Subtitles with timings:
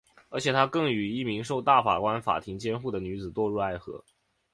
[0.29, 4.03] 而且他更与一名受大法官法庭监护的女子堕入爱河。